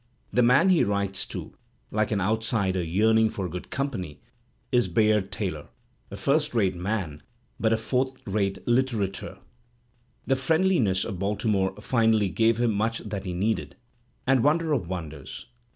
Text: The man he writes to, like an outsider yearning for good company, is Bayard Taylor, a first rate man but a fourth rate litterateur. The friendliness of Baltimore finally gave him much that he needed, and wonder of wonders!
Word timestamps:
The 0.33 0.41
man 0.41 0.69
he 0.69 0.83
writes 0.83 1.25
to, 1.27 1.53
like 1.91 2.09
an 2.09 2.19
outsider 2.19 2.81
yearning 2.81 3.29
for 3.29 3.47
good 3.47 3.69
company, 3.69 4.19
is 4.71 4.87
Bayard 4.87 5.31
Taylor, 5.31 5.67
a 6.09 6.15
first 6.15 6.55
rate 6.55 6.73
man 6.75 7.21
but 7.59 7.71
a 7.71 7.77
fourth 7.77 8.15
rate 8.25 8.57
litterateur. 8.65 9.37
The 10.25 10.35
friendliness 10.35 11.05
of 11.05 11.19
Baltimore 11.19 11.75
finally 11.79 12.29
gave 12.29 12.59
him 12.59 12.73
much 12.73 12.97
that 13.07 13.25
he 13.25 13.33
needed, 13.35 13.75
and 14.25 14.43
wonder 14.43 14.73
of 14.73 14.87
wonders! 14.87 15.45